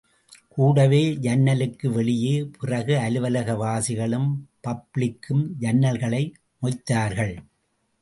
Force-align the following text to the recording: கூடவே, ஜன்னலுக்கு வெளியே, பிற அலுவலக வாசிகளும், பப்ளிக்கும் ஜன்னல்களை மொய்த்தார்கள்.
கூடவே, 0.47 1.15
ஜன்னலுக்கு 1.15 1.91
வெளியே, 1.91 2.49
பிற 2.59 2.99
அலுவலக 3.01 3.55
வாசிகளும், 3.55 4.29
பப்ளிக்கும் 4.67 5.45
ஜன்னல்களை 5.59 6.23
மொய்த்தார்கள். 6.61 7.35